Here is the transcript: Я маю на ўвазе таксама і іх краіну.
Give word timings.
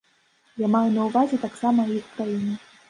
Я 0.61 0.67
маю 0.75 0.89
на 0.95 1.05
ўвазе 1.11 1.41
таксама 1.47 1.87
і 1.91 2.01
іх 2.03 2.11
краіну. 2.17 2.55